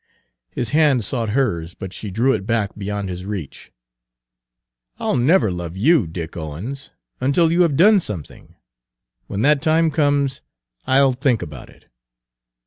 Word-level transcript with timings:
His 0.49 0.69
hand 0.71 1.03
sought 1.03 1.29
hers, 1.29 1.75
but 1.75 1.93
she 1.93 2.09
drew 2.09 2.33
it 2.33 2.47
back 2.47 2.71
beyond 2.75 3.07
his 3.07 3.23
reach. 3.23 3.71
"I'll 4.97 5.15
never 5.15 5.51
love 5.51 5.77
you, 5.77 6.07
Dick 6.07 6.35
Owens, 6.35 6.89
until 7.19 7.51
you 7.51 7.61
have 7.61 7.77
done 7.77 7.99
something. 7.99 8.55
When 9.27 9.43
that 9.43 9.61
time 9.61 9.91
comes, 9.91 10.41
I'll 10.87 11.11
think 11.13 11.43
about 11.43 11.69
it." 11.69 11.85